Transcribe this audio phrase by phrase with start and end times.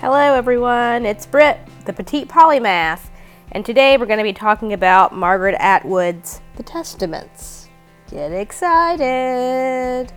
[0.00, 1.04] Hello, everyone.
[1.04, 3.10] It's Britt, the Petite Polymath,
[3.52, 7.68] and today we're going to be talking about Margaret Atwood's The Testaments.
[8.10, 10.10] Get excited!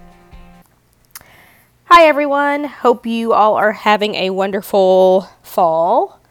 [1.83, 2.63] Hi, everyone.
[2.63, 6.21] Hope you all are having a wonderful fall.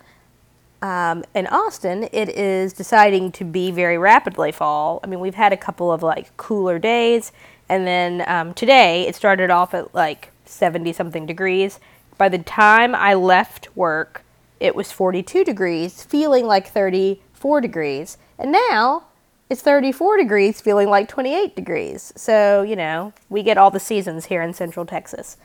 [0.81, 4.99] Um, in Austin, it is deciding to be very rapidly fall.
[5.05, 7.33] I mean, we've had a couple of like cooler days,
[7.69, 11.81] and then um, today it started off at like 70 something degrees.
[12.23, 14.23] By the time I left work,
[14.61, 18.17] it was 42 degrees, feeling like 34 degrees.
[18.39, 19.07] And now
[19.51, 22.13] it's 34 degrees, feeling like 28 degrees.
[22.15, 25.37] So, you know, we get all the seasons here in Central Texas.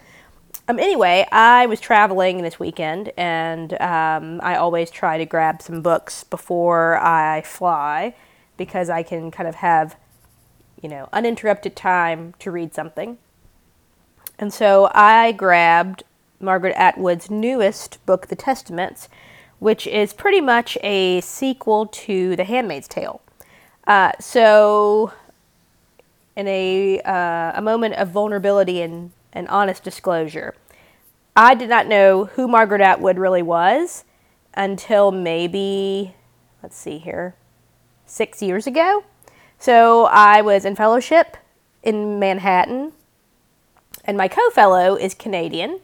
[0.68, 5.82] Um, anyway, I was traveling this weekend, and um, I always try to grab some
[5.82, 8.14] books before I fly
[8.56, 9.96] because I can kind of have,
[10.80, 13.18] you know, uninterrupted time to read something.
[14.38, 16.04] And so I grabbed
[16.40, 19.10] Margaret Atwood's newest book, The Testaments,
[19.60, 23.22] which is pretty much a sequel to The Handmaid's Tale.
[23.86, 25.14] Uh, so,
[26.36, 30.56] in a, uh, a moment of vulnerability and an honest disclosure.
[31.36, 34.04] I did not know who Margaret Atwood really was
[34.56, 36.16] until maybe,
[36.64, 37.36] let's see here,
[38.06, 39.04] six years ago.
[39.60, 41.38] So I was in fellowship
[41.84, 42.94] in Manhattan,
[44.04, 45.80] and my co fellow is Canadian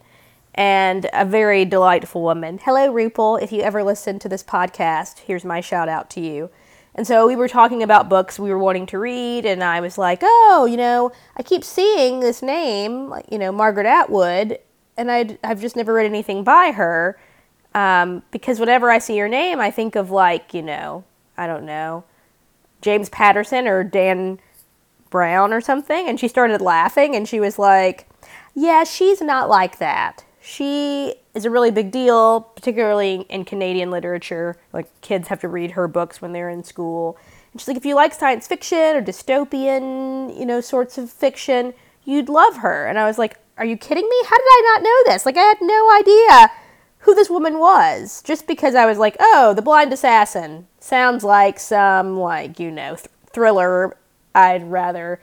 [0.55, 2.59] and a very delightful woman.
[2.63, 3.41] Hello, Rupal.
[3.41, 6.49] If you ever listen to this podcast, here's my shout out to you.
[6.95, 9.97] And so we were talking about books we were wanting to read, and I was
[9.97, 14.59] like, oh, you know, I keep seeing this name, you know, Margaret Atwood,
[14.95, 17.17] and i have just never read anything by her.
[17.73, 21.03] Um, because whenever I see your name, I think of like, you know,
[21.35, 22.03] I don't know,
[22.83, 24.39] James Patterson or Dan
[25.09, 26.08] Brown or something.
[26.08, 28.08] And she started laughing, and she was like,
[28.53, 30.23] yeah, she's not like that.
[30.45, 34.58] She is a really big deal, particularly in Canadian literature.
[34.73, 37.17] Like kids have to read her books when they're in school.
[37.54, 41.73] And she's like, if you like science fiction or dystopian, you know, sorts of fiction,
[42.04, 42.87] you'd love her.
[42.87, 44.21] And I was like, are you kidding me?
[44.26, 45.26] How did I not know this?
[45.26, 46.52] Like I had no idea
[46.99, 51.58] who this woman was just because I was like, oh, the blind assassin sounds like
[51.58, 53.95] some like you know th- thriller.
[54.36, 55.21] I'd rather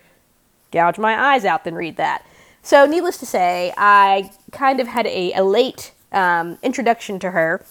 [0.70, 2.24] gouge my eyes out than read that.
[2.62, 7.64] So, needless to say, I kind of had a, a late um, introduction to her,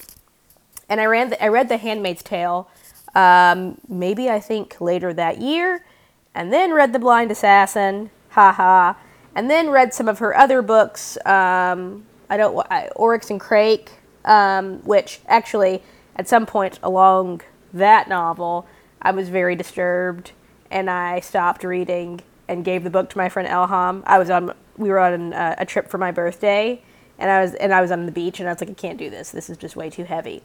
[0.89, 2.67] and I ran the, I read The Handmaid's Tale,
[3.13, 5.85] um, maybe I think later that year,
[6.33, 8.95] and then read The Blind Assassin, haha,
[9.35, 11.17] and then read some of her other books.
[11.25, 13.91] Um, I don't I, Oryx and Crake,
[14.25, 15.83] um, which actually
[16.15, 17.41] at some point along
[17.73, 18.67] that novel,
[19.01, 20.31] I was very disturbed,
[20.71, 24.01] and I stopped reading and gave the book to my friend Elham.
[24.05, 26.81] I was on we were on uh, a trip for my birthday,
[27.19, 28.97] and I was and I was on the beach, and I was like, I can't
[28.97, 29.29] do this.
[29.29, 30.41] This is just way too heavy.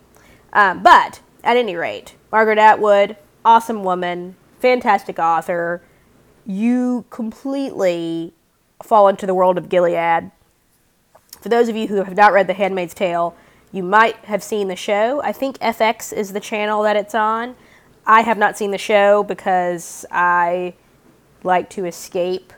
[0.53, 5.83] Um, but at any rate, Margaret Atwood, awesome woman, fantastic author.
[6.47, 8.35] You completely
[8.83, 10.31] fall into the world of Gilead.
[11.41, 13.35] For those of you who have not read The Handmaid's Tale,
[13.73, 15.23] you might have seen the show.
[15.23, 17.57] I think FX is the channel that it's on.
[18.07, 20.75] I have not seen the show because I
[21.43, 22.53] like to escape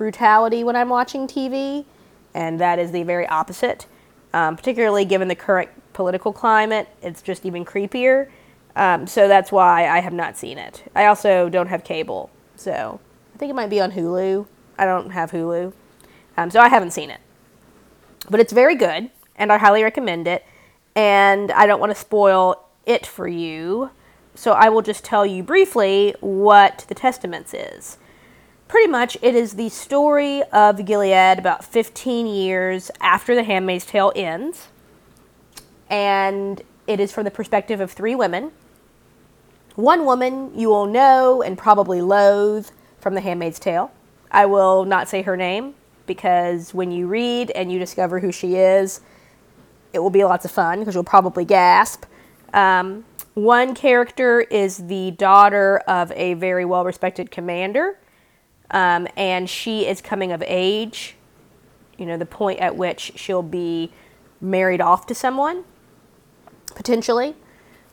[0.00, 1.84] brutality when I'm watching TV,
[2.32, 3.86] and that is the very opposite.
[4.32, 8.30] Um, particularly given the current political climate, it's just even creepier.
[8.76, 10.90] Um, so that's why I have not seen it.
[10.94, 12.98] I also don't have cable, so
[13.34, 14.46] I think it might be on Hulu.
[14.78, 15.74] I don't have Hulu,
[16.38, 17.20] um, so I haven't seen it.
[18.30, 20.46] But it's very good, and I highly recommend it.
[20.96, 23.90] And I don't want to spoil it for you,
[24.34, 27.98] so I will just tell you briefly what the Testaments is
[28.70, 34.12] pretty much it is the story of Gilead about 15 years after The Handmaid's Tale
[34.14, 34.68] ends.
[35.88, 38.52] And it is from the perspective of three women.
[39.74, 42.68] One woman you will know and probably loathe
[43.00, 43.90] from The Handmaid's Tale.
[44.30, 45.74] I will not say her name
[46.06, 49.00] because when you read and you discover who she is,
[49.92, 52.04] it will be lots of fun because you'll probably gasp.
[52.54, 57.96] Um, one character is the daughter of a very well respected commander
[58.70, 61.16] um, and she is coming of age,
[61.98, 63.92] you know, the point at which she'll be
[64.40, 65.64] married off to someone,
[66.74, 67.34] potentially.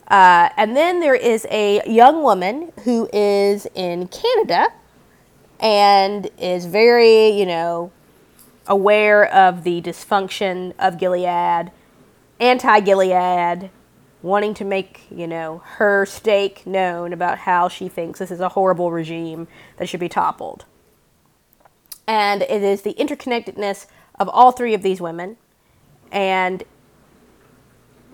[0.08, 4.68] Uh, and then there is a young woman who is in Canada
[5.60, 7.92] and is very, you know,
[8.66, 11.72] aware of the dysfunction of Gilead,
[12.40, 13.70] anti Gilead,
[14.22, 18.50] wanting to make, you know, her stake known about how she thinks this is a
[18.50, 20.64] horrible regime that should be toppled.
[22.06, 23.86] And it is the interconnectedness
[24.18, 25.36] of all three of these women.
[26.10, 26.64] And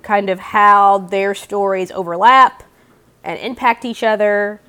[0.02, 2.62] kind of how their stories overlap
[3.24, 4.60] and impact each other,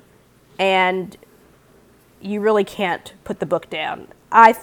[0.58, 1.16] and
[2.20, 4.08] you really can't put the book down.
[4.32, 4.56] I'm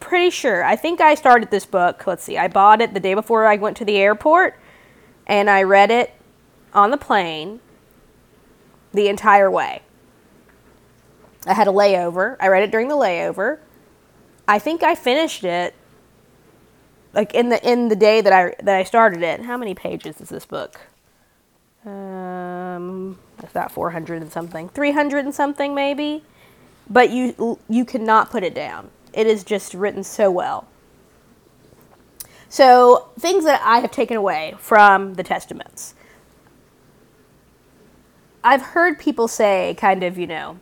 [0.00, 3.14] pretty sure, I think I started this book, let's see, I bought it the day
[3.14, 4.58] before I went to the airport,
[5.26, 6.12] and I read it
[6.72, 7.60] on the plane
[8.92, 9.82] the entire way.
[11.46, 12.36] I had a layover.
[12.40, 13.58] I read it during the layover.
[14.48, 15.74] I think I finished it
[17.12, 19.42] like in the in the day that I that I started it.
[19.42, 20.80] How many pages is this book?
[21.84, 26.24] Um, it's about 400 and something, 300 and something maybe.
[26.88, 28.90] But you you cannot put it down.
[29.12, 30.68] It is just written so well.
[32.48, 35.94] So things that I have taken away from the Testaments.
[38.44, 40.58] I've heard people say, kind of, you know,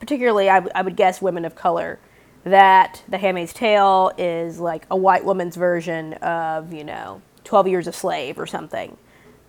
[0.00, 1.98] particularly I, w- I would guess women of color,
[2.44, 7.86] that The Handmaid's Tale is like a white woman's version of, you know, 12 Years
[7.86, 8.96] a Slave or something.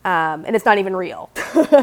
[0.04, 1.30] Um, and it's not even real,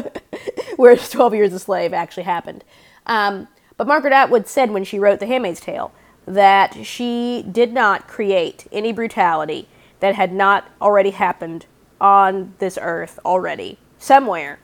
[0.75, 2.63] whereas 12 Years a Slave actually happened.
[3.05, 5.91] Um, but Margaret Atwood said when she wrote The Handmaid's Tale
[6.27, 9.67] that she did not create any brutality
[10.01, 11.65] that had not already happened
[11.99, 14.59] on this earth already, somewhere.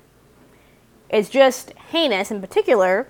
[1.09, 3.07] It's just heinous in particular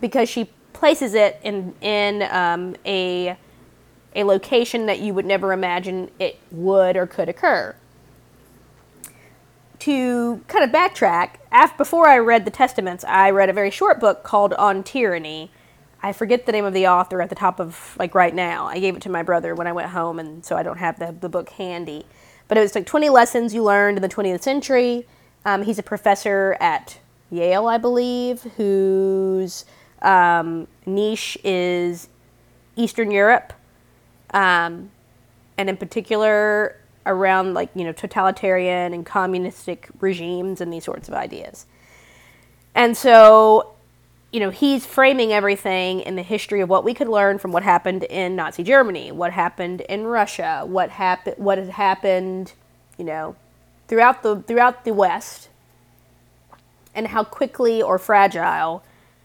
[0.00, 3.36] because she places it in in um, a
[4.14, 7.74] a location that you would never imagine it would or could occur.
[9.80, 11.36] To kind of backtrack,
[11.76, 15.50] before I read the Testaments, I read a very short book called On Tyranny.
[16.02, 18.66] I forget the name of the author at the top of like right now.
[18.66, 20.98] I gave it to my brother when I went home, and so I don't have
[20.98, 22.04] the, the book handy.
[22.48, 25.06] But it was like 20 lessons you learned in the 20th century.
[25.44, 26.98] Um, he's a professor at
[27.30, 29.64] Yale, I believe, whose
[30.02, 32.08] um, niche is
[32.76, 33.52] Eastern Europe,
[34.34, 34.90] um,
[35.56, 41.14] and in particular around like you know totalitarian and communistic regimes and these sorts of
[41.14, 41.66] ideas.
[42.74, 43.71] And so,
[44.32, 47.62] you know, he's framing everything in the history of what we could learn from what
[47.62, 52.54] happened in Nazi Germany, what happened in Russia, what happened, what had happened,
[52.96, 53.36] you know,
[53.88, 55.50] throughout the throughout the West,
[56.94, 58.82] and how quickly or fragile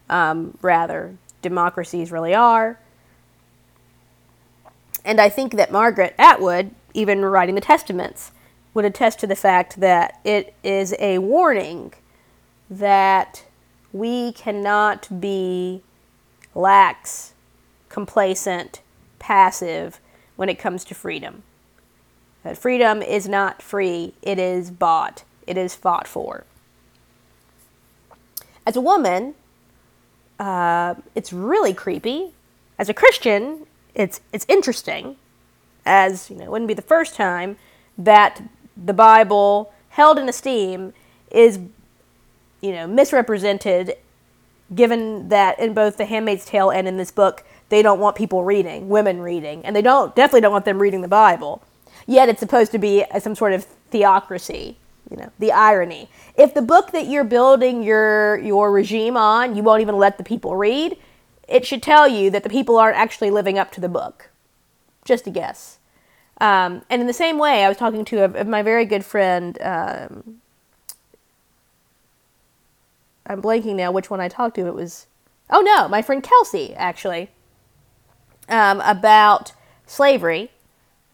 [0.10, 2.78] um, rather, democracies really are.
[5.06, 8.32] And I think that Margaret Atwood, even writing the Testaments,
[8.74, 11.94] would attest to the fact that it is a warning
[12.70, 13.46] that
[13.98, 15.82] we cannot be
[16.54, 17.34] lax,
[17.90, 18.82] complacent,
[19.20, 20.00] passive
[20.36, 21.44] when it comes to freedom.
[22.44, 26.46] That freedom is not free, it is bought, it is fought for.
[28.66, 29.36] As a woman,
[30.40, 32.34] uh, it's really creepy.
[32.78, 33.66] As a Christian,
[33.96, 35.16] it's it's interesting,
[35.86, 37.58] as you know, it wouldn't be the first time
[37.98, 38.44] that
[38.76, 40.94] the Bible, held in esteem,
[41.32, 41.60] is
[42.62, 43.96] you know misrepresented.
[44.76, 48.44] Given that in both The Handmaid's Tale and in this book, they don't want people
[48.44, 51.64] reading, women reading, and they don't definitely don't want them reading the Bible.
[52.06, 54.78] Yet it's supposed to be some sort of theocracy
[55.10, 59.64] you know the irony if the book that you're building your your regime on you
[59.64, 60.98] won't even let the people read
[61.48, 64.30] it should tell you that the people aren't actually living up to the book
[65.06, 65.80] just a guess
[66.40, 69.58] um, and in the same way i was talking to a, my very good friend
[69.62, 70.42] um,
[73.28, 75.08] i'm blanking now which one i talked to it was
[75.50, 77.30] oh no my friend kelsey actually
[78.50, 79.54] um, about
[79.86, 80.52] slavery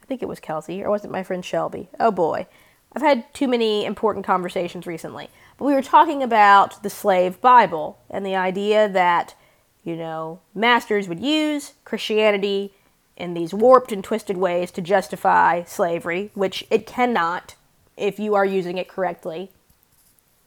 [0.01, 2.47] i think it was kelsey or was it my friend shelby oh boy
[2.95, 5.29] I've had too many important conversations recently.
[5.57, 9.35] But we were talking about the slave Bible and the idea that,
[9.83, 12.73] you know, masters would use Christianity
[13.17, 17.55] in these warped and twisted ways to justify slavery, which it cannot
[17.97, 19.51] if you are using it correctly.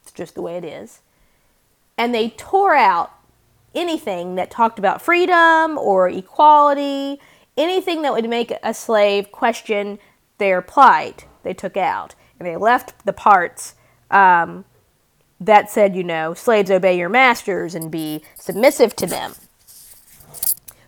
[0.03, 0.99] It's just the way it is.
[1.97, 3.11] And they tore out
[3.73, 7.19] anything that talked about freedom or equality,
[7.55, 9.99] anything that would make a slave question
[10.37, 13.75] their plight, they took out and they left the parts
[14.11, 14.65] um,
[15.39, 19.33] that said, you know, slaves obey your masters and be submissive to them.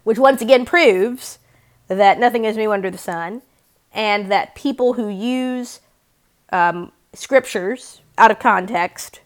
[0.03, 1.39] Which once again proves
[1.87, 3.41] that nothing is new under the sun,
[3.91, 5.81] and that people who use
[6.51, 9.21] um, scriptures out of context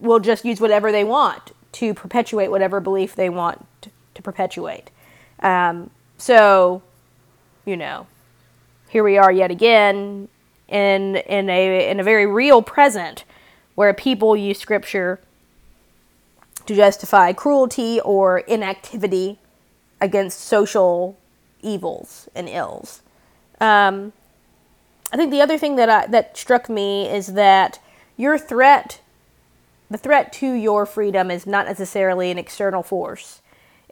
[0.00, 3.66] will just use whatever they want to perpetuate whatever belief they want
[4.14, 4.90] to perpetuate.
[5.40, 6.82] Um, so,
[7.64, 8.06] you know,
[8.88, 10.28] here we are yet again
[10.68, 13.24] in in a in a very real present
[13.74, 15.20] where people use scripture
[16.66, 19.38] to justify cruelty or inactivity
[20.00, 21.16] against social
[21.62, 23.02] evils and ills.
[23.60, 24.12] Um,
[25.12, 27.80] I think the other thing that I, that struck me is that
[28.16, 28.99] your threat,
[29.90, 33.42] the threat to your freedom, is not necessarily an external force.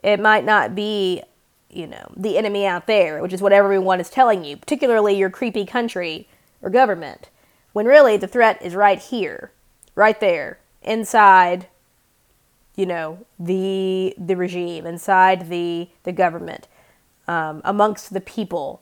[0.01, 1.23] It might not be,
[1.69, 5.29] you know, the enemy out there, which is what everyone is telling you, particularly your
[5.29, 6.27] creepy country
[6.61, 7.29] or government,
[7.73, 9.51] when really the threat is right here,
[9.95, 11.67] right there, inside
[12.79, 16.67] you know the the regime inside the the government
[17.27, 18.81] um, amongst the people.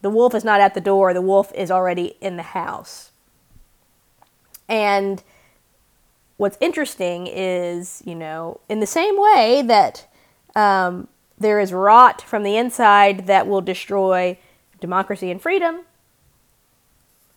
[0.00, 1.12] The wolf is not at the door.
[1.12, 3.10] The wolf is already in the house.
[4.68, 5.22] And
[6.36, 10.06] what's interesting is you know in the same way that
[10.54, 14.38] um, there is rot from the inside that will destroy
[14.80, 15.80] democracy and freedom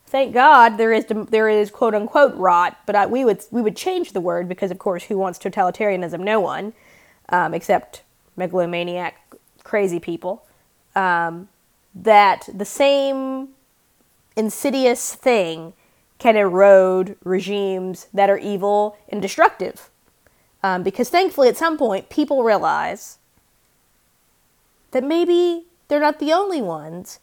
[0.08, 3.75] thank God there is there is quote unquote rot, but I, we would we would
[3.75, 6.20] change the word because of course who wants totalitarianism?
[6.20, 6.74] No one,
[7.30, 8.01] um, except
[8.36, 9.16] megalomaniac
[9.63, 10.46] crazy people.
[10.96, 11.50] Um,
[11.94, 13.50] that the same
[14.36, 15.74] insidious thing
[16.19, 19.89] can erode regimes that are evil and destructive.
[20.63, 23.19] Um, because thankfully, at some point, people realize
[24.91, 27.19] that maybe they're not the only ones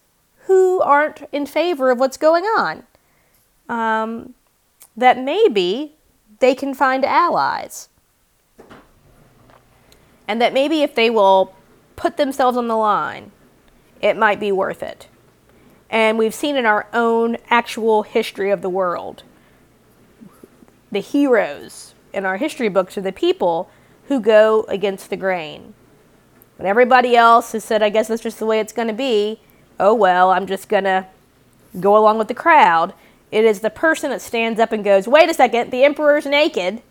[0.46, 2.84] who aren't in favor of what's going on.
[3.68, 4.34] Um,
[4.96, 5.96] that maybe
[6.38, 7.88] they can find allies.
[10.28, 11.54] And that maybe if they will
[11.96, 13.32] put themselves on the line,
[14.00, 15.08] it might be worth it.
[15.94, 19.22] And we've seen in our own actual history of the world
[20.90, 23.70] the heroes in our history books are the people
[24.08, 25.72] who go against the grain.
[26.56, 29.40] When everybody else has said, I guess that's just the way it's going to be,
[29.78, 31.06] oh well, I'm just going to
[31.78, 32.92] go along with the crowd.
[33.30, 36.82] It is the person that stands up and goes, wait a second, the emperor's naked,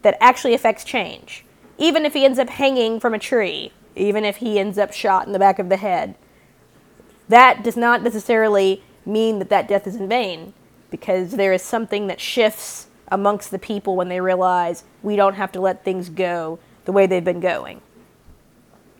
[0.00, 1.44] that actually affects change.
[1.76, 5.26] Even if he ends up hanging from a tree, even if he ends up shot
[5.26, 6.14] in the back of the head,
[7.28, 10.52] that does not necessarily mean that that death is in vain
[10.90, 15.52] because there is something that shifts amongst the people when they realize we don't have
[15.52, 17.80] to let things go the way they've been going.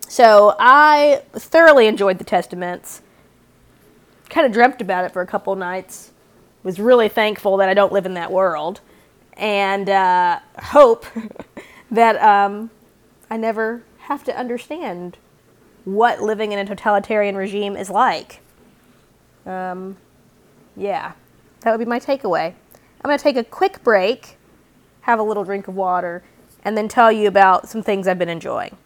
[0.09, 3.02] So I thoroughly enjoyed the Testaments.
[4.28, 6.12] Kind of dreamt about it for a couple nights.
[6.62, 8.81] Was really thankful that I don't live in that world,
[9.35, 11.04] and uh, hope
[11.90, 12.71] that um,
[13.31, 15.19] I never have to understand
[15.85, 18.41] what living in a totalitarian regime is like.
[19.47, 19.97] Um,
[20.76, 21.12] yeah,
[21.61, 22.55] that would be my takeaway.
[23.03, 24.37] I'm going to take a quick break,
[25.03, 26.23] have a little drink of water,
[26.64, 28.76] and then tell you about some things I've been enjoying.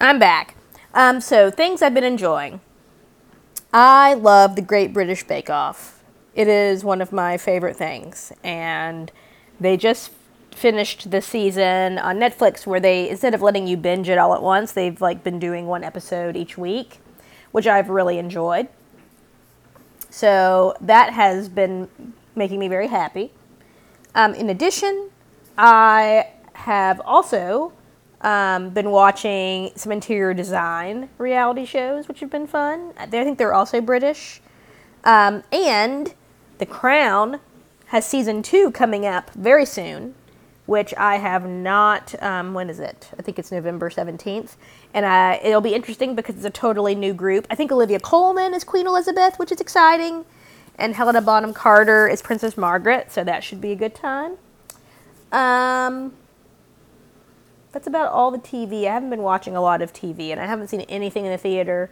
[0.00, 0.56] I'm back.
[0.94, 2.60] Um, so, things I've been enjoying.
[3.72, 6.02] I love the Great British Bake Off.
[6.34, 8.32] It is one of my favorite things.
[8.42, 9.12] And
[9.60, 10.10] they just
[10.56, 14.42] finished the season on Netflix where they, instead of letting you binge it all at
[14.42, 17.00] once, they've like been doing one episode each week,
[17.52, 18.68] which I've really enjoyed.
[20.10, 21.88] So that has been
[22.34, 23.32] making me very happy.
[24.14, 25.10] Um, in addition,
[25.58, 27.72] I have also
[28.22, 32.94] um, been watching some interior design reality shows, which have been fun.
[32.98, 34.40] I think they're also British.
[35.04, 36.14] Um, and
[36.58, 37.40] The Crown
[37.88, 40.14] has season two coming up very soon,
[40.66, 42.20] which I have not.
[42.22, 43.10] Um, when is it?
[43.18, 44.56] I think it's November 17th.
[44.92, 47.46] And uh, it'll be interesting because it's a totally new group.
[47.48, 50.24] I think Olivia Colman is Queen Elizabeth, which is exciting.
[50.78, 54.36] And Helena Bonham Carter is Princess Margaret, so that should be a good time.
[55.32, 56.12] Um,
[57.72, 58.86] that's about all the TV.
[58.86, 61.38] I haven't been watching a lot of TV, and I haven't seen anything in the
[61.38, 61.90] theater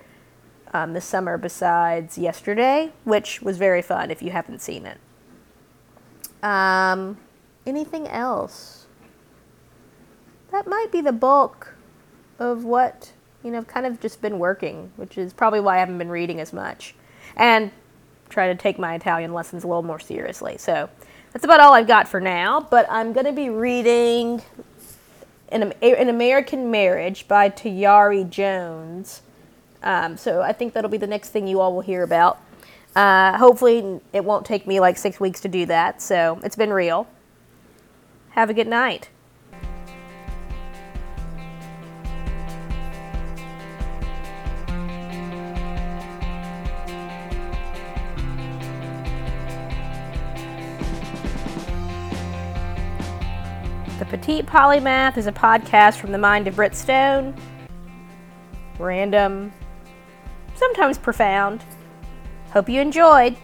[0.75, 4.99] um, this summer besides yesterday, which was very fun if you haven't seen it.
[6.43, 7.17] Um,
[7.67, 8.87] anything else?
[10.51, 11.75] That might be the bulk
[12.39, 15.79] of what, you know, I've kind of just been working, which is probably why I
[15.79, 16.95] haven't been reading as much.
[17.37, 17.71] And
[18.29, 20.57] try to take my Italian lessons a little more seriously.
[20.59, 20.89] So
[21.33, 24.43] that's about all I've got for now, but I'm going to be reading
[25.51, 29.23] an, an American Marriage by Tayari Jones.
[29.83, 32.41] Um, so I think that'll be the next thing you all will hear about.
[32.97, 36.01] Uh, hopefully, it won't take me like six weeks to do that.
[36.01, 37.09] So it's been real.
[38.35, 39.11] Have a good night.
[54.01, 57.37] The Petite Polymath is a podcast from the mind of Britt Stone.
[58.81, 59.53] Random,
[60.57, 61.63] sometimes profound.
[62.51, 63.37] Hope you enjoyed.